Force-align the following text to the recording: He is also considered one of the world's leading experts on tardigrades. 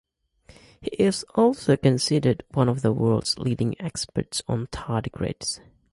He 0.81 0.87
is 0.97 1.23
also 1.35 1.77
considered 1.77 2.43
one 2.53 2.67
of 2.67 2.81
the 2.81 2.91
world's 2.91 3.37
leading 3.37 3.79
experts 3.79 4.41
on 4.47 4.65
tardigrades. 4.71 5.59